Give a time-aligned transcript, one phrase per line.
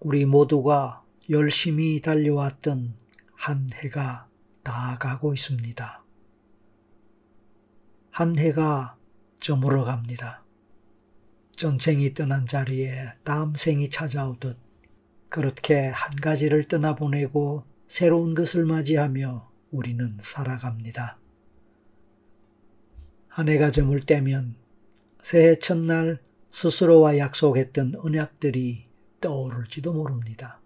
[0.00, 2.94] 우리 모두가 열심히 달려왔던
[3.34, 4.28] 한 해가
[4.62, 6.04] 다 가고 있습니다.
[8.10, 8.96] 한 해가
[9.40, 10.44] 저물어 갑니다.
[11.56, 14.58] 전생이 떠난 자리에 다음 생이 찾아오듯
[15.28, 21.18] 그렇게 한 가지를 떠나보내고 새로운 것을 맞이하며 우리는 살아갑니다.
[23.28, 24.56] 한 해가 저물 때면
[25.22, 26.20] 새해 첫날
[26.50, 28.82] 스스로와 약속했던 언약들이
[29.20, 30.60] 떠오를지도 모릅니다.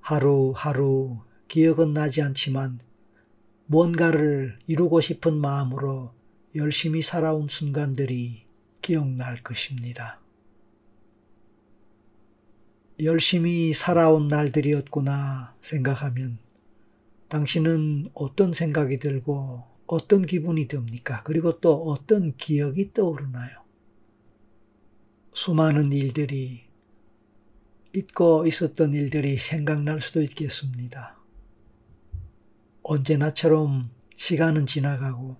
[0.00, 2.80] 하루하루 기억은 나지 않지만
[3.66, 6.12] 뭔가를 이루고 싶은 마음으로
[6.54, 8.44] 열심히 살아온 순간들이
[8.80, 10.20] 기억날 것입니다.
[13.00, 16.38] 열심히 살아온 날들이었구나 생각하면
[17.28, 21.22] 당신은 어떤 생각이 들고 어떤 기분이 듭니까?
[21.22, 23.62] 그리고 또 어떤 기억이 떠오르나요?
[25.32, 26.67] 수많은 일들이
[27.98, 31.16] 잊고 있었던 일들이 생각날 수도 있겠습니다.
[32.84, 35.36] 언제나처럼 시간은 지나가고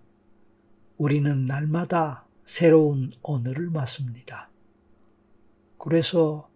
[0.97, 4.51] 우리는 날마다 새로운 오늘을 맞습니다.
[5.79, 6.51] 그래서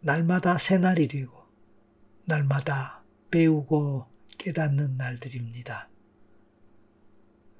[0.00, 1.42] 날마다 새날이 되고
[2.24, 4.06] 날마다 배우고
[4.38, 5.90] 깨닫는 날들입니다.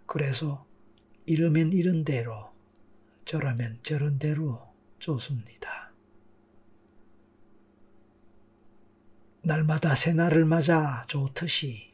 [0.06, 0.66] 그래서
[1.27, 2.53] 이러면 이런 대로
[3.27, 4.62] 저러면 저런 대로
[4.98, 5.81] 좋습니다.
[9.44, 11.90] 날마다 새날을 맞아 좋듯이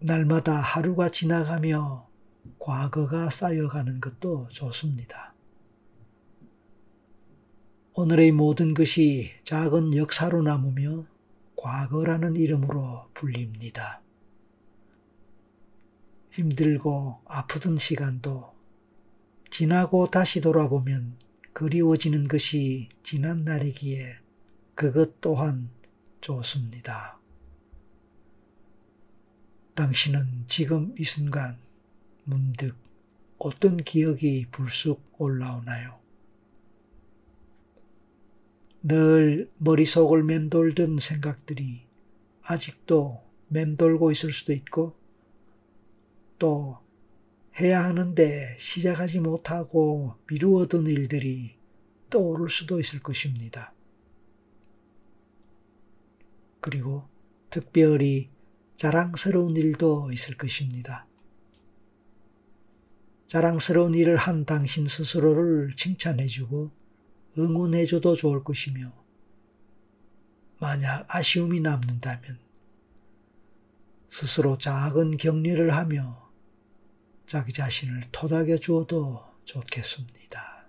[0.00, 2.08] 날마다 하루가 지나가며
[2.58, 5.34] 과거가 쌓여가는 것도 좋습니다.
[7.94, 11.06] 오늘의 모든 것이 작은 역사로 남으며
[11.54, 14.00] 과거라는 이름으로 불립니다.
[16.32, 18.52] 힘들고 아프던 시간도
[19.50, 21.18] 지나고 다시 돌아보면
[21.52, 24.16] 그리워지는 것이 지난 날이기에
[24.74, 25.70] 그것 또한
[26.20, 27.18] 좋습니다.
[29.74, 31.56] 당신은 지금 이 순간
[32.24, 32.76] 문득
[33.38, 35.98] 어떤 기억이 불쑥 올라오나요?
[38.82, 41.86] 늘 머릿속을 맴돌던 생각들이
[42.42, 44.96] 아직도 맴돌고 있을 수도 있고
[46.38, 46.78] 또
[47.60, 51.56] 해야 하는데 시작하지 못하고 미루어둔 일들이
[52.10, 53.74] 떠오를 수도 있을 것입니다.
[56.60, 57.08] 그리고
[57.50, 58.30] 특별히
[58.76, 61.06] 자랑스러운 일도 있을 것입니다.
[63.26, 66.70] 자랑스러운 일을 한 당신 스스로를 칭찬해주고
[67.36, 68.92] 응원해줘도 좋을 것이며
[70.60, 72.38] 만약 아쉬움이 남는다면
[74.08, 76.28] 스스로 작은 격려를 하며
[77.26, 80.66] 자기 자신을 토닥여 주어도 좋겠습니다.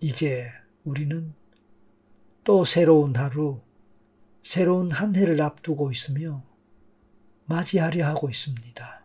[0.00, 0.50] 이제
[0.84, 1.34] 우리는
[2.44, 3.62] 또 새로운 하루,
[4.42, 6.44] 새로운 한 해를 앞두고 있으며
[7.46, 9.02] 맞이하려 하고 있습니다.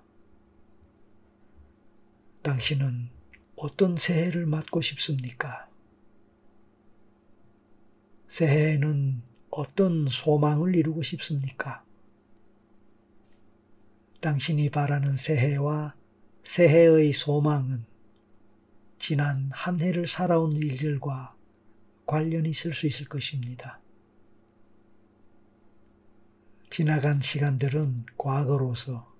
[2.41, 3.09] 당신은
[3.55, 5.69] 어떤 새해를 맞고 싶습니까?
[8.27, 11.85] 새해에는 어떤 소망을 이루고 싶습니까?
[14.19, 15.95] 당신이 바라는 새해와
[16.44, 17.85] 새해의 소망은
[18.97, 21.38] 지난 한 해를 살아온 일들과
[22.09, 23.80] 관련이 있을 수 있을 것입니다.
[26.72, 29.14] 지나간 시간들은 과거로서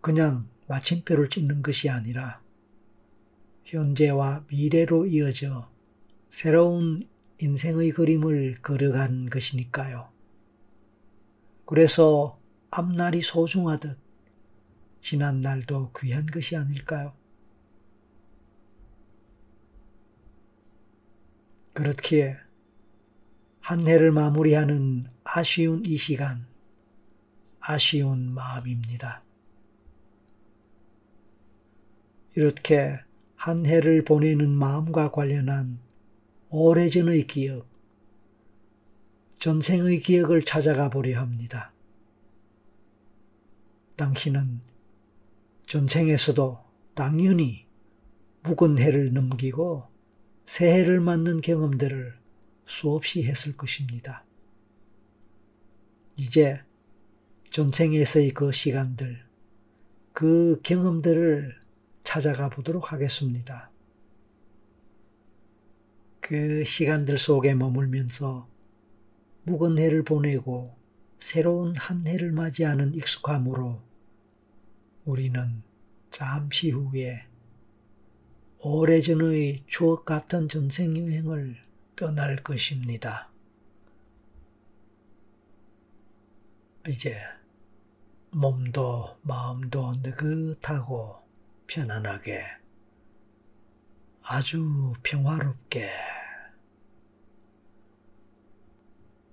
[0.00, 2.40] 그냥 마침표를 찍는 것이 아니라
[3.64, 5.68] 현재와 미래로 이어져
[6.28, 7.02] 새로운
[7.40, 10.08] 인생의 그림을 그려간 것이니까요.
[11.64, 12.38] 그래서
[12.70, 13.98] 앞날이 소중하듯
[15.00, 17.14] 지난 날도 귀한 것이 아닐까요?
[21.76, 22.38] 그렇기에
[23.60, 26.46] 한 해를 마무리하는 아쉬운 이 시간,
[27.60, 29.22] 아쉬운 마음입니다.
[32.34, 32.98] 이렇게
[33.34, 35.78] 한 해를 보내는 마음과 관련한
[36.48, 37.68] 오래전의 기억,
[39.36, 41.74] 전생의 기억을 찾아가 보려 합니다.
[43.96, 44.62] 당신은
[45.66, 46.58] 전생에서도
[46.94, 47.60] 당연히
[48.44, 49.95] 묵은 해를 넘기고
[50.46, 52.14] 새해를 맞는 경험들을
[52.64, 54.24] 수없이 했을 것입니다.
[56.16, 56.62] 이제
[57.50, 59.24] 전생에서의 그 시간들,
[60.12, 61.58] 그 경험들을
[62.04, 63.70] 찾아가 보도록 하겠습니다.
[66.20, 68.48] 그 시간들 속에 머물면서
[69.44, 70.76] 묵은 해를 보내고
[71.20, 73.80] 새로운 한 해를 맞이하는 익숙함으로
[75.04, 75.62] 우리는
[76.10, 77.26] 잠시 후에
[78.68, 81.56] 오래전의 추억 같은 전생 여행을
[81.94, 83.30] 떠날 것입니다.
[86.88, 87.16] 이제
[88.32, 91.22] 몸도 마음도 느긋하고
[91.68, 92.42] 편안하게
[94.24, 95.88] 아주 평화롭게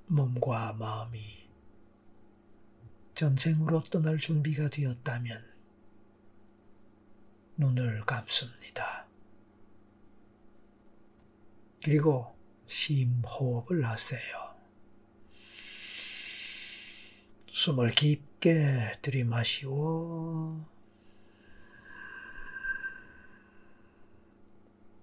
[0.06, 1.50] 몸과 마음이
[3.16, 5.44] 전생으로 떠날 준비가 되었다면
[7.58, 9.08] 눈을 감습니다.
[11.84, 12.34] 그리고
[12.66, 14.56] 심호흡을 하세요.
[17.52, 20.66] 숨을 깊게 들이마시고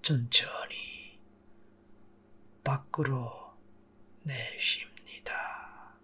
[0.01, 1.21] 천천히
[2.65, 3.31] 밖으로
[4.23, 5.95] 내쉽니다.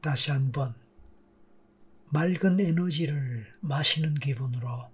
[0.00, 0.74] 다시 한번
[2.10, 4.91] 맑은 에너지를 마시는 기분으로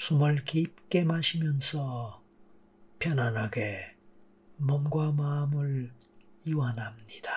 [0.00, 2.24] 숨을 깊게 마시면서
[2.98, 3.96] 편안하게
[4.56, 5.92] 몸과 마음을
[6.46, 7.30] 이완합니다.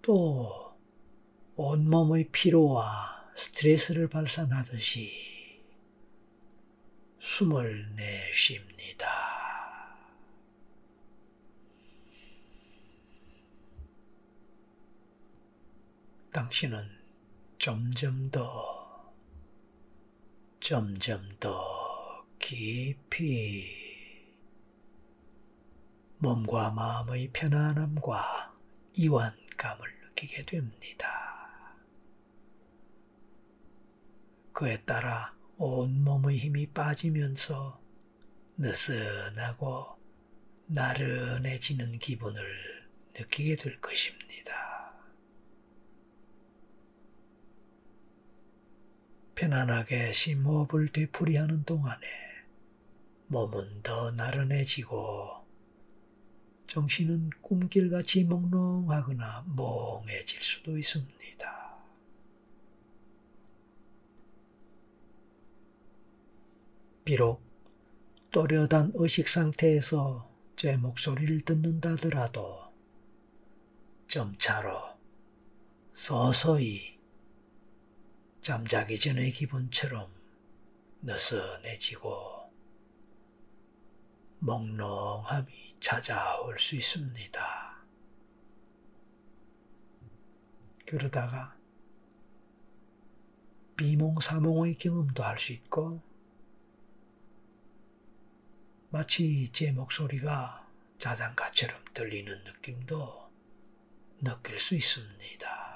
[0.00, 0.74] 또
[1.56, 5.62] 온몸의 피로와 스트레스를 발산하듯이
[7.18, 9.08] 숨을 내쉽니다.
[16.32, 16.93] 당신은
[17.64, 19.10] 점점 더,
[20.60, 23.64] 점점 더 깊이
[26.18, 28.54] 몸과 마음의 편안함과
[28.92, 31.08] 이완감을 느끼게 됩니다.
[34.52, 37.80] 그에 따라 온몸의 힘이 빠지면서
[38.58, 39.98] 느슨하고
[40.66, 44.73] 나른해지는 기분을 느끼게 될 것입니다.
[49.34, 52.00] 편안하게 심호흡을 되풀이하는 동안에
[53.26, 55.44] 몸은 더 나른해지고
[56.66, 61.74] 정신은 꿈길같이 몽롱하거나 멍해질 수도 있습니다.
[67.04, 67.42] 비록
[68.30, 72.72] 또렷한 의식 상태에서 제 목소리를 듣는다더라도
[74.08, 74.94] 점차로
[75.92, 76.93] 서서히
[78.44, 80.06] 잠자기 전의 기분처럼
[81.00, 82.52] 느슨해지고
[84.40, 87.86] 몽롱함이 찾아올 수 있습니다.
[90.84, 91.56] 그러다가
[93.78, 96.02] 비몽사몽의 경험도 할 수 있고
[98.90, 100.68] 마치 제 목소리가
[100.98, 103.30] 자장가처럼 들리는 느낌도
[104.20, 105.73] 느낄 수 있습니다.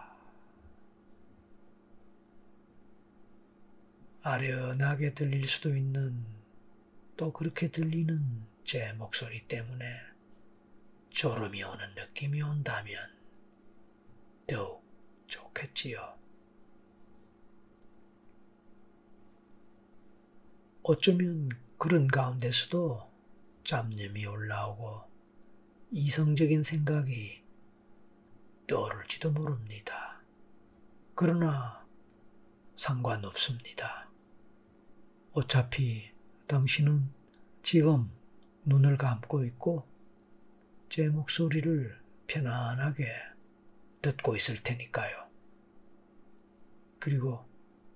[4.22, 6.24] 아련하게 들릴 수도 있는
[7.16, 9.84] 또 그렇게 들리는 제 목소리 때문에
[11.10, 12.96] 졸음이 오는 느낌이 온다면
[14.46, 14.84] 더욱
[15.26, 16.16] 좋겠지요.
[20.82, 23.10] 어쩌면 그런 가운데서도
[23.64, 25.02] 잡념이 올라오고
[25.90, 27.44] 이성적인 생각이
[28.66, 30.20] 떠오를지도 모릅니다.
[31.14, 31.86] 그러나
[32.76, 34.07] 상관없습니다.
[35.32, 36.10] 어차피
[36.46, 37.10] 당신은
[37.62, 38.10] 지금
[38.64, 39.86] 눈을 감고 있고
[40.88, 43.06] 제 목소리를 편안하게
[44.02, 45.28] 듣고 있을 테니까요.
[46.98, 47.44] 그리고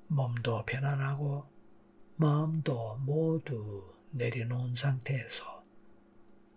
[0.09, 1.47] 몸도 편안하고
[2.17, 5.65] 마음도 모두 내려놓은 상태에서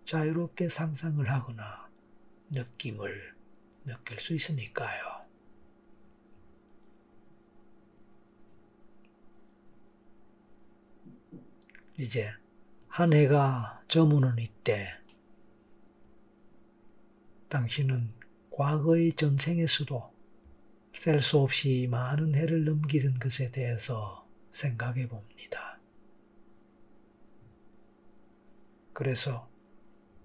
[0.04, 1.90] 자유롭게 상상을 하거나
[2.50, 3.34] 느낌을
[3.86, 5.15] 느낄 수 있으니까요.
[11.98, 12.30] 이제
[12.88, 14.86] 한 해가 저무는 이때
[17.48, 18.12] 당신은
[18.50, 20.14] 과거의 전생에서도
[20.92, 25.78] 셀 수 없이 많은 해를 넘기던 것에 대해서 생각해 봅니다.
[28.92, 29.48] 그래서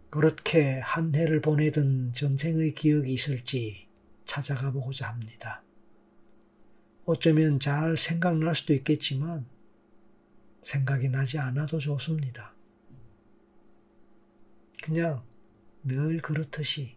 [0.09, 3.87] 그렇게 한 해를 보내던 전생의 기억이 있을지
[4.25, 5.63] 찾아가 보고자 합니다.
[7.05, 9.45] 어쩌면 잘 생각날 수도 있겠지만
[10.61, 12.53] 생각이 나지 않아도 좋습니다.
[14.83, 15.23] 그냥
[15.83, 16.95] 늘 그렇듯이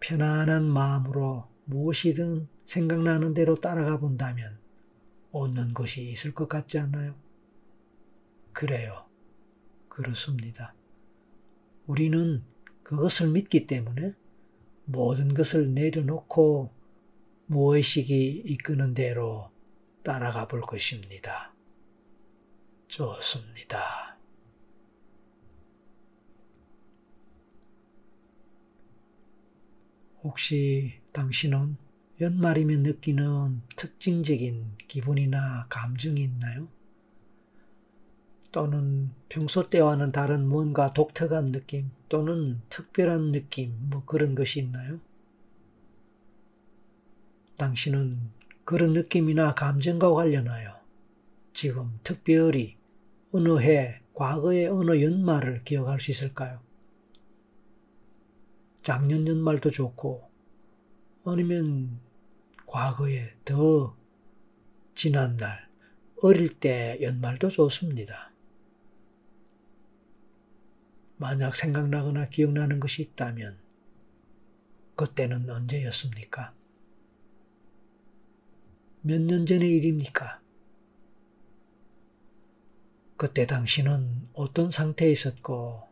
[0.00, 4.58] 편안한 마음으로 무엇이든 생각나는 대로 따라가 본다면
[5.32, 7.14] 얻는 것이 있을 것 같지 않나요?
[8.52, 9.06] 그래요.
[9.88, 10.74] 그렇습니다.
[11.86, 12.42] 우리는
[12.82, 14.12] 그것을 믿기 때문에
[14.84, 16.70] 모든 것을 내려놓고
[17.46, 19.50] 무의식이 이끄는 대로
[20.02, 21.52] 따라가 볼 것입니다.
[22.88, 24.16] 좋습니다.
[30.24, 31.76] 혹시 당신은
[32.20, 36.68] 연말이면 느끼는 특징적인 기분이나 감정이 있나요?
[38.50, 44.98] 또는 평소 때와는 다른 뭔가 독특한 느낌 또는 특별한 느낌 뭐 그런 것이 있나요?
[47.58, 48.18] 당신은
[48.64, 50.80] 그런 느낌이나 감정과 관련하여
[51.52, 52.77] 지금 특별히
[53.32, 56.60] 어느 해, 과거의 어느 연말을 기억할 수 있을까요?
[58.82, 60.28] 작년 연말도 좋고
[61.26, 62.00] 아니면
[62.66, 63.94] 과거에 더
[64.94, 65.68] 지난 날,
[66.22, 68.32] 어릴 때 연말도 좋습니다.
[71.18, 73.58] 만약 생각나거나 기억나는 것이 있다면
[74.96, 76.54] 그때는 언제였습니까?
[79.02, 80.40] 몇 년 전의 일입니까?
[83.18, 85.82] 그때 당신은 어떤 상태에 있었고,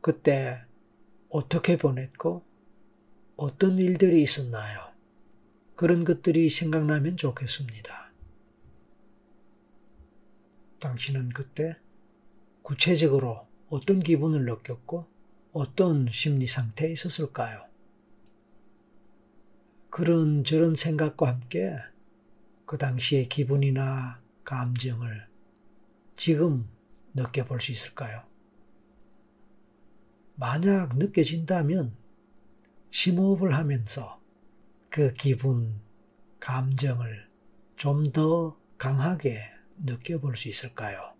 [0.00, 0.62] 그때
[1.28, 2.44] 어떻게 보냈고,
[3.36, 4.92] 어떤 일들이 있었나요?
[5.74, 8.12] 그런 것들이 생각나면 좋겠습니다.
[10.78, 11.76] 당신은 그때
[12.62, 15.08] 구체적으로 어떤 기분을 느꼈고
[15.52, 17.66] 어떤 심리 상태에 있었을까요?
[19.90, 21.74] 그런 저런 생각과 함께
[22.64, 25.29] 그 당시의 기분이나 감정을
[26.20, 26.68] 지금
[27.14, 28.22] 느껴볼 수 있을까요?
[30.34, 31.96] 만약 느껴진다면
[32.90, 34.20] 심호흡을 하면서
[34.90, 35.80] 그 기분,
[36.38, 37.26] 감정을
[37.76, 39.40] 좀 더 강하게
[39.78, 41.14] 느껴볼 수 있을까요?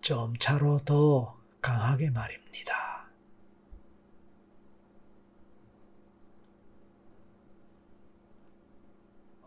[0.00, 3.10] 점차로 더 강하게 말입니다.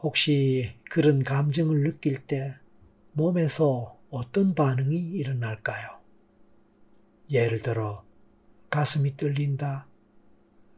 [0.01, 2.57] 혹시 그런 감정을 느낄 때
[3.13, 5.99] 몸에서 어떤 반응이 일어날까요?
[7.29, 8.03] 예를 들어
[8.69, 9.87] 가슴이 떨린다,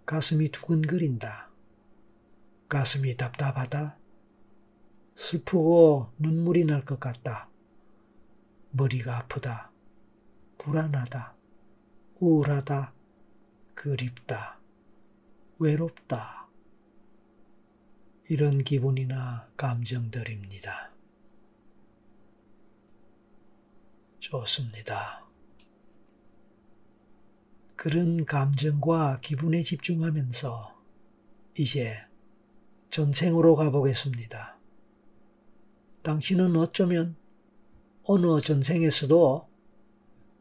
[0.06, 1.50] 가슴이 두근거린다,
[2.70, 3.98] 가슴이 답답하다,
[5.16, 7.50] 슬프고 눈물이 날 것 같다,
[8.72, 9.72] 머리가 아프다,
[10.58, 11.36] 불안하다,
[12.20, 12.94] 우울하다,
[13.76, 14.60] 그립다,
[15.60, 16.48] 외롭다.
[18.30, 20.92] 이런 기분이나 감정들입니다.
[24.22, 25.26] 좋습니다.
[27.76, 30.80] 그런 감정과 기분에 집중하면서
[31.58, 31.98] 이제
[32.92, 34.58] 전생으로 가보겠습니다.
[36.04, 37.16] 당신은 어쩌면
[38.04, 39.50] 어느 전생에서도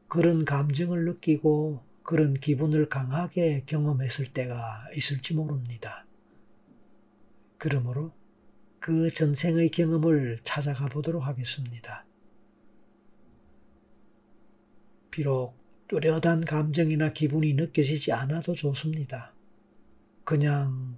[0.08, 6.06] 그런 감정을 느끼고 그런 기분을 강하게 경험했을 때가 있을지 모릅니다.
[7.56, 8.12] 그러므로
[8.78, 12.04] 그 전생의 경험을 찾아가 보도록 하겠습니다.
[15.10, 15.54] 비록
[15.88, 19.32] 뚜렷한 감정이나 기분이 느껴지지 않아도 좋습니다.
[20.24, 20.96] 그냥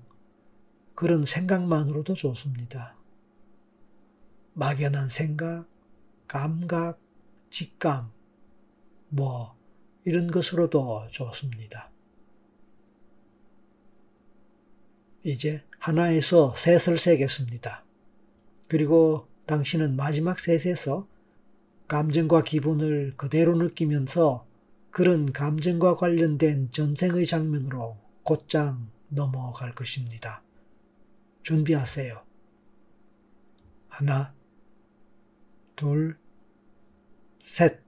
[0.95, 2.95] 그런 생각만으로도 좋습니다.
[4.55, 5.67] 막연한 생각,
[6.29, 7.01] 감각,
[7.49, 8.13] 직감,
[9.09, 9.57] 뭐
[10.05, 11.91] 이런 것으로도 좋습니다.
[15.25, 17.85] 이제 하나에서 셋을 세겠습니다.
[18.69, 21.07] 그리고 당신은 마지막 셋에서
[21.93, 24.47] 감정과 기분을 그대로 느끼면서
[24.91, 30.43] 그런 감정과 관련된 전생의 장면으로 곧장 넘어갈 것입니다.
[31.43, 32.25] 준비하세요.
[33.89, 34.33] 하나,
[35.77, 36.19] 둘,
[37.43, 37.83] 셋.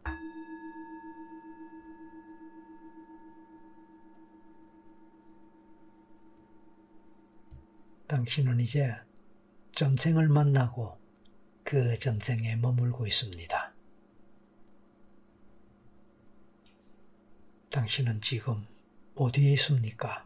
[8.06, 8.94] 당신은 이제
[9.72, 10.98] 전생을 만나고
[11.62, 13.63] 그 전생에 머물고 있습니다.
[17.74, 18.54] 당신은 지금
[19.16, 20.24] 어디에 있습니까?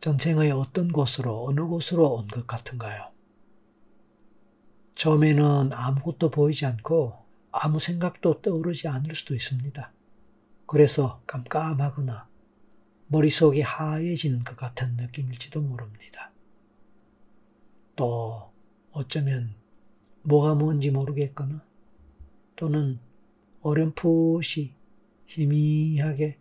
[0.00, 3.12] 전생의 어떤 곳으로, 어느 곳으로 온 것 같은가요?
[4.96, 9.92] 처음에는 아무것도 보이지 않고 아무 생각도 떠오르지 않을 수도 있습니다.
[10.66, 12.28] 그래서 깜깜하거나
[13.06, 16.32] 머릿속이 하얘지는 것 같은 느낌일지도 모릅니다.
[17.94, 18.50] 또
[18.90, 19.54] 어쩌면
[20.24, 21.62] 뭐가 뭔지 모르겠거나
[22.56, 22.98] 또는
[23.62, 24.74] 어렴풋이
[25.26, 26.38] 희미하게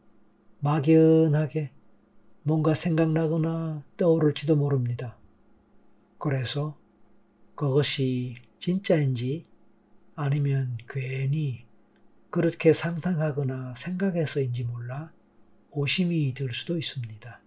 [0.60, 1.72] 막연하게
[2.44, 5.18] 뭔가 생각나거나 떠오를지도 모릅니다.
[6.18, 6.78] 그래서
[7.56, 9.46] 그것이 진짜인지
[10.16, 11.66] 아니면 괜히
[12.30, 15.12] 그렇게 상상하거나 생각해서인지 몰라
[15.72, 17.42] 오심이 들 수도 있습니다.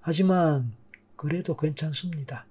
[0.00, 0.72] 하지만
[1.16, 2.46] 그래도 괜찮습니다.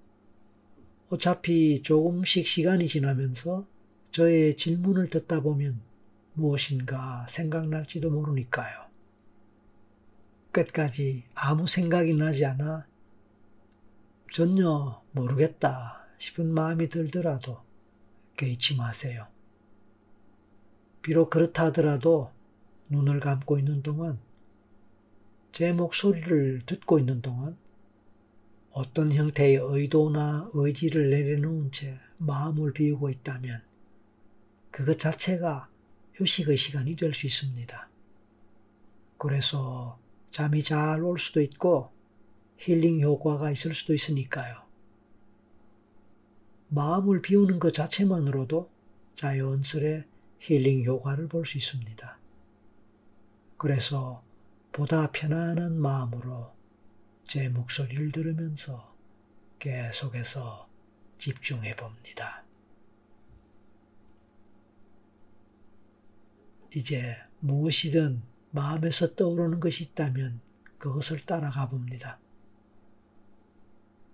[1.09, 3.65] 어차피 조금씩 시간이 지나면서
[4.11, 5.86] 저의 질문을 듣다 보면
[6.37, 8.85] 무엇인가 생각날지도 모르니까요.
[10.51, 12.85] 끝까지 아무 생각이 나지 않아
[14.31, 17.59] 전혀 모르겠다 싶은 마음이 들더라도
[18.37, 19.27] 개의치 마세요.
[21.01, 22.31] 비록 그렇다 하더라도
[22.89, 24.19] 눈을 감고 있는 동안
[25.51, 27.57] 제 목소리를 듣고 있는 동안
[28.71, 33.63] 어떤 형태의 의도나 의지를 내려놓은 채 마음을 비우고 있다면
[34.69, 35.69] 그것 자체가
[36.17, 37.89] 휴식의 시간이 될 수 있습니다.
[39.17, 39.99] 그래서
[40.31, 41.91] 잠이 잘 올 수도 있고
[42.57, 44.65] 힐링 효과가 있을 수도 있으니까요.
[46.69, 48.69] 마음을 비우는 것 자체만으로도
[49.15, 50.05] 자연스레
[50.39, 52.19] 힐링 효과를 볼 수 있습니다.
[53.57, 54.23] 그래서
[54.71, 56.53] 보다 편안한 마음으로
[57.27, 58.95] 제 목소리를 들으면서
[59.59, 60.67] 계속해서
[61.17, 62.43] 집중해 봅니다.
[66.75, 68.21] 이제 무엇이든
[68.51, 70.41] 마음에서 떠오르는 것이 있다면
[70.77, 72.19] 그것을 따라가 봅니다.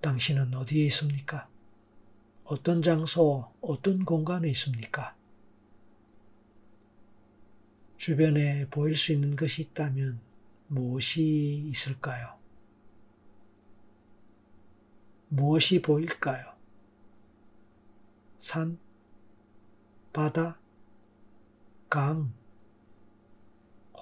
[0.01, 1.47] 당신은 어디에 있습니까?
[2.43, 5.15] 어떤 장소, 어떤 공간에 있습니까?
[7.95, 10.19] 주변에 보일 수 있는 것이 있다면
[10.67, 12.37] 무엇이 있을까요?
[15.29, 16.53] 무엇이 보일까요?
[18.39, 18.77] 산,
[20.11, 20.59] 바다,
[21.89, 22.33] 강,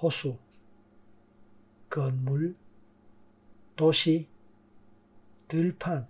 [0.02, 0.36] 호수,
[1.88, 2.56] 건물,
[3.76, 4.28] 도시,
[5.46, 6.08] 들판,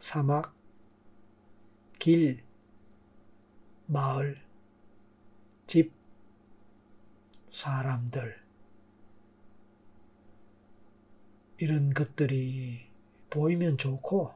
[0.00, 0.56] 사막,
[2.00, 2.42] 길,
[3.86, 4.42] 마을,
[5.68, 5.92] 집,
[7.52, 8.42] 사람들.
[11.58, 12.90] 이런 것들이
[13.30, 14.34] 보이면 좋고,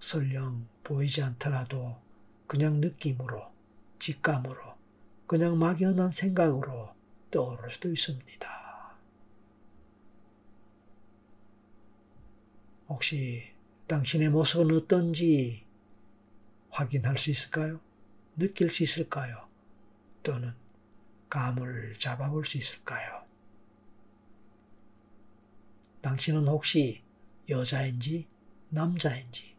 [0.00, 2.00] 설령 보이지 않더라도
[2.46, 3.52] 그냥 느낌으로,
[3.98, 4.78] 직감으로,
[5.26, 6.96] 그냥 막연한 생각으로
[7.30, 8.48] 떠오를 수도 있습니다.
[12.88, 13.52] 혹시
[13.86, 15.64] 당신의 모습은 어떤지
[16.70, 17.80] 확인할 수 있을까요?
[18.36, 19.48] 느낄 수 있을까요?
[20.22, 20.54] 또는
[21.28, 23.24] 감을 잡아볼 수 있을까요?
[26.00, 27.02] 당신은 혹시
[27.48, 28.26] 여자인지
[28.70, 29.56] 남자인지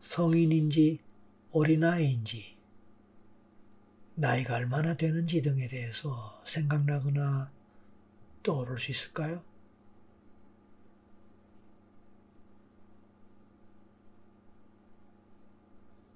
[0.00, 0.98] 성인인지
[1.52, 2.51] 어린아이인지
[4.22, 7.50] 나이가 얼마나 되는지 등에 대해서 생각나거나
[8.44, 9.42] 떠오를 수 있을까요?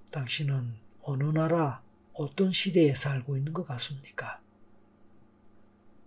[0.09, 4.41] 당신은 어느 나라, 어떤 시대에 살고 있는 것 같습니까?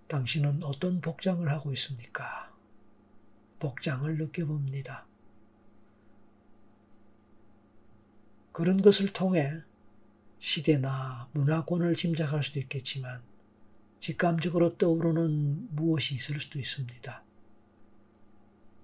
[0.08, 2.50] 당신은 어떤 복장을 하고 있습니까?
[3.58, 5.04] 복장을 느껴봅니다.
[8.52, 9.52] 그런 것을 통해
[10.40, 13.22] 시대나 문화권을 짐작할 수도 있겠지만
[14.00, 17.22] 직감적으로 떠오르는 무엇이 있을 수도 있습니다.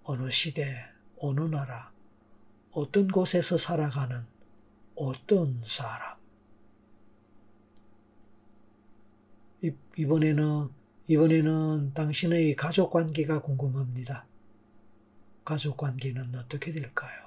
[0.04, 0.84] 어느 시대,
[1.18, 1.90] 어느 나라,
[2.70, 4.26] 어떤 곳에서 살아가는
[4.94, 6.18] 어떤 사람.
[9.96, 10.68] 이번에는,
[11.08, 14.26] 이번에는 당신의 가족 관계가 궁금합니다.
[15.44, 17.25] 가족 관계는 어떻게 될까요?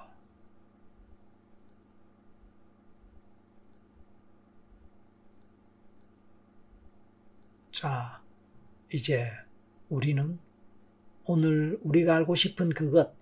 [7.80, 8.20] 자,
[8.92, 9.30] 이제
[9.88, 10.38] 우리는
[11.24, 13.14] 오늘 우리가 알고 싶은 그것,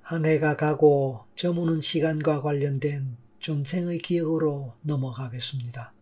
[0.00, 5.92] 한 해가 가고 저무는 시간과 관련된 전생의 기억으로 넘어가겠습니다.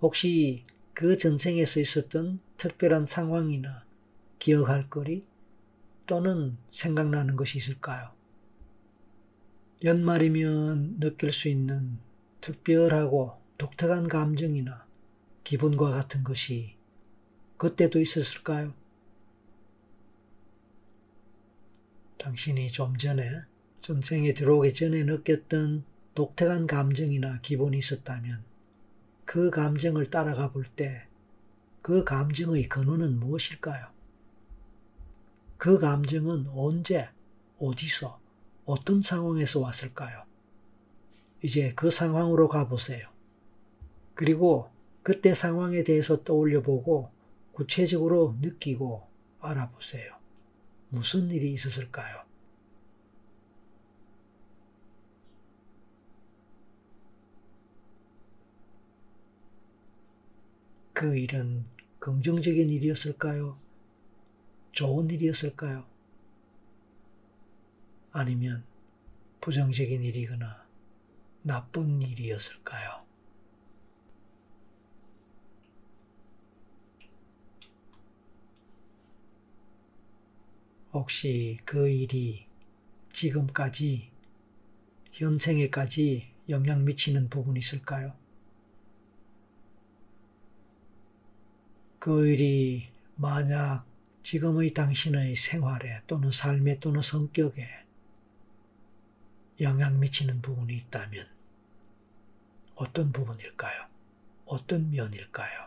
[0.00, 0.64] 혹시
[0.94, 3.84] 그 전생에서 있었던 특별한 상황이나
[4.38, 5.26] 기억할 거리
[6.06, 8.12] 또는 생각나는 것이 있을까요?
[9.84, 11.98] 연말이면 느낄 수 있는
[12.40, 14.85] 특별하고 독특한 감정이나
[15.46, 16.76] 기분과 같은 것이
[17.56, 18.74] 그때도 있었을까요?
[22.18, 23.42] 당신이 좀 전에
[23.80, 25.84] 전생에 들어오기 전에 느꼈던
[26.16, 28.42] 독특한 감정이나 기분이 있었다면
[29.24, 31.06] 그 감정을 따라가 볼 때
[31.86, 33.86] 그 감정의 근원은 무엇일까요?
[35.56, 37.08] 그 감정은 언제,
[37.60, 38.18] 어디서,
[38.64, 40.24] 어떤 상황에서 왔을까요?
[41.44, 43.08] 이제 그 상황으로 가보세요.
[44.14, 44.68] 그리고
[45.06, 47.12] 그때 상황에 대해서 떠올려 보고
[47.52, 49.06] 구체적으로 느끼고
[49.38, 50.18] 알아보세요.
[50.88, 52.24] 무슨 일이 있었을까요?
[60.92, 61.66] 그 일은
[62.00, 63.60] 긍정적인 일이었을까요?
[64.72, 65.86] 좋은 일이었을까요?
[68.10, 68.64] 아니면
[69.40, 70.66] 부정적인 일이거나
[71.42, 73.05] 나쁜 일이었을까요?
[80.96, 82.46] 혹시 그 일이
[83.12, 84.10] 지금까지
[85.12, 88.14] 현생에까지 영향 미치는 부분이 있을까요?
[91.98, 93.84] 그 일이 만약
[94.22, 97.68] 지금의 당신의 생활에 또는 삶에 또는 성격에
[99.60, 101.28] 영향 미치는 부분이 있다면
[102.74, 103.86] 어떤 부분일까요?
[104.46, 105.65] 어떤 면일까요?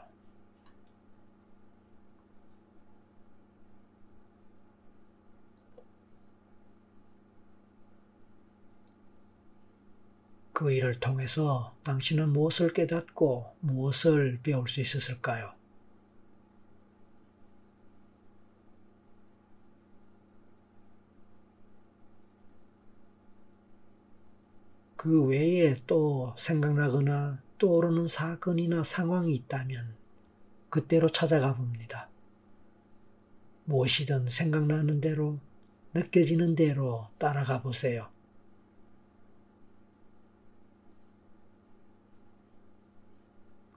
[10.59, 15.53] 그 일을 통해서 당신은 무엇을 깨닫고 무엇을 배울 수 있었을까요?
[24.97, 29.95] 그 외에 또 생각나거나 떠오르는 사건이나 상황이 있다면
[30.69, 32.09] 그때로 찾아가 봅니다.
[33.63, 35.39] 무엇이든 생각나는 대로
[35.93, 38.09] 느껴지는 대로 따라가 보세요.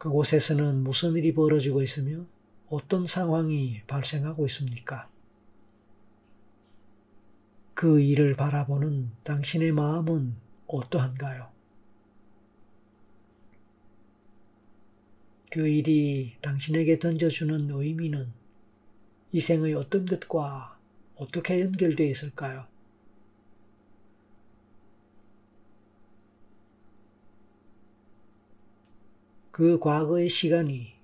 [0.02, 2.26] 그곳에서는 무슨 일이 벌어지고 있으며
[2.68, 5.08] 어떤 상황이 발생하고 있습니까?
[7.72, 10.34] 그 일을 바라보는 당신의 마음은
[10.66, 11.52] 어떠한가요?
[15.52, 18.32] 그 일이 당신에게 던져주는 의미는
[19.30, 20.80] 이 생의 어떤 것과
[21.14, 22.66] 어떻게 연결되어 있을까요?
[29.52, 30.94] 그 과거의 시간이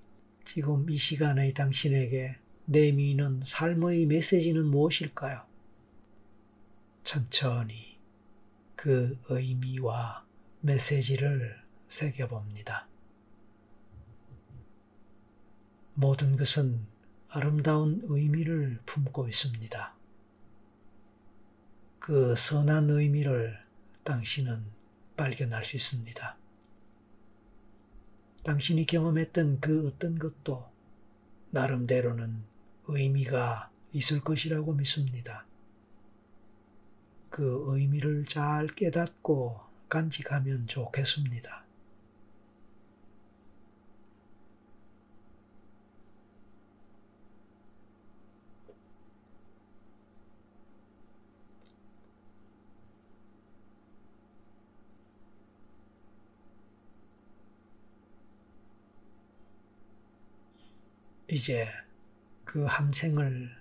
[0.42, 5.44] 지금 이 시간의 당신에게 내미는 삶의 메시지는 무엇일까요?
[7.04, 7.98] 천천히
[8.74, 10.24] 그 의미와
[10.62, 12.88] 메시지를 새겨봅니다.
[15.92, 16.87] 모든 것은
[17.28, 19.94] 아름다운 의미를 품고 있습니다.
[21.98, 23.58] 그 선한 의미를
[24.04, 24.64] 당신은
[25.18, 26.47] 발견할 수 있습니다.
[28.48, 30.66] 당신이 경험했던 그 어떤 것도
[31.50, 32.44] 나름대로는
[32.87, 35.44] 의미가 있을 것이라고 믿습니다.
[37.28, 41.67] 그 의미를 잘 깨닫고 간직하면 좋겠습니다.
[61.30, 61.68] 이제
[62.44, 63.54] 그 한 생을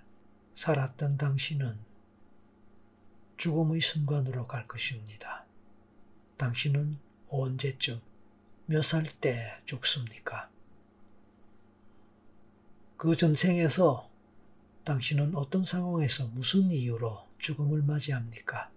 [0.54, 1.78] 살았던 당신은
[3.36, 5.44] 죽음의 순간으로 갈 것입니다.
[6.38, 8.00] 당신은 언제쯤
[8.66, 10.48] 몇 살 때 죽습니까?
[12.96, 14.10] 그 전생에서
[14.84, 18.70] 당신은 어떤 상황에서 무슨 이유로 죽음을 맞이합니까?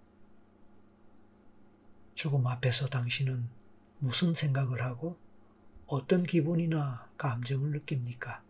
[2.14, 3.48] 죽음 앞에서 당신은
[3.98, 5.16] 무슨 생각을 하고
[5.86, 8.42] 어떤 기분이나 감정을 느낍니까?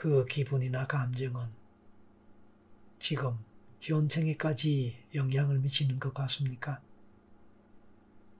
[0.00, 1.50] 그 기분이나 감정은
[2.98, 3.36] 지금
[3.82, 6.80] 현생에까지 영향을 미치는 것 같습니까?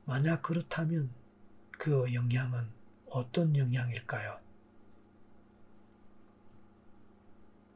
[0.07, 1.11] 만약 그렇다면
[1.73, 2.67] 그 영향은
[3.11, 4.41] 어떤 영향일까요?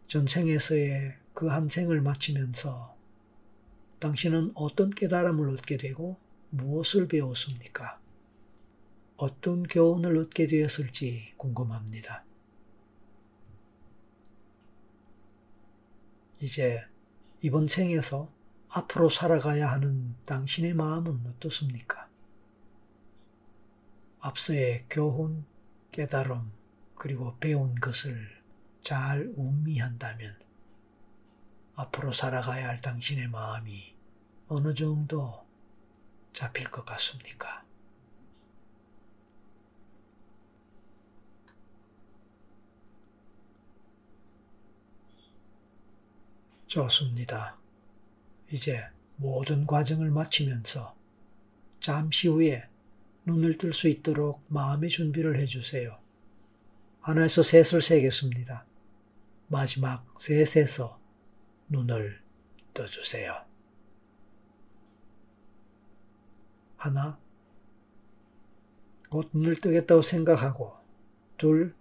[0.07, 2.97] 전생에서의 그 한 생을 마치면서
[3.99, 6.19] 당신은 어떤 깨달음을 얻게 되고
[6.49, 8.01] 무엇을 배웠습니까?
[9.19, 12.25] 어떤 교훈을 얻게 되었을지 궁금합니다.
[16.45, 16.87] 이제
[17.41, 18.31] 이번 생에서
[18.69, 22.11] 앞으로 살아가야 하는 당신의 마음은 어떻습니까?
[24.21, 25.47] 앞서의 교훈,
[25.91, 26.53] 깨달음,
[26.97, 28.43] 그리고 배운 것을
[28.83, 30.39] 잘 음미한다면
[31.77, 33.97] 앞으로 살아가야 할 당신의 마음이
[34.49, 35.47] 어느 정도
[36.35, 37.64] 잡힐 것 같습니까?
[46.75, 47.57] 좋습니다.
[48.51, 48.83] 이제
[49.17, 50.97] 모든 과정을 마치면서
[51.79, 52.69] 잠시 후에
[53.27, 55.97] 눈을 뜰 수 있도록 마음의 준비를 해주세요.
[57.01, 58.67] 하나에서 셋을 세겠습니다.
[59.47, 60.99] 마지막 셋에서
[61.69, 62.21] 눈을
[62.73, 63.45] 떠주세요.
[66.77, 67.19] 하나,
[69.11, 70.73] 곧 눈을 뜨겠다고 생각하고,
[71.39, 71.75] 둘,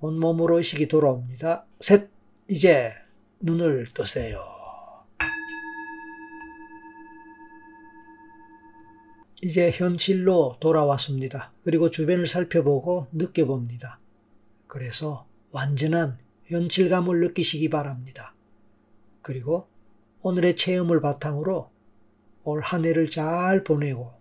[0.00, 1.66] 온몸으로 의식이 돌아옵니다.
[1.80, 2.10] 셋,
[2.48, 2.94] 이제
[3.40, 4.44] 눈을 뜨세요.
[9.42, 11.52] 이제 현실로 돌아왔습니다.
[11.62, 14.00] 그리고 주변을 살펴보고 느껴봅니다.
[14.66, 18.34] 그래서 완전한 현실감을 느끼시기 바랍니다.
[19.22, 19.68] 그리고
[20.22, 21.70] 오늘의 체험을 바탕으로
[22.44, 24.12] 올 한 해를 잘 보내고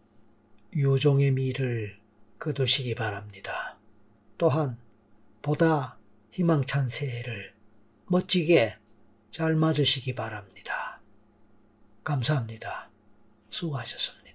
[0.75, 1.97] 유종의 미를
[2.39, 3.77] 거두시기 바랍니다.
[4.37, 4.77] 또한
[5.41, 5.97] 보다
[6.31, 7.53] 희망찬 새해를
[8.09, 8.75] 멋지게
[9.31, 11.01] 잘 맞으시기 바랍니다.
[12.03, 12.89] 감사합니다.
[13.49, 14.26] 수고하셨습니다.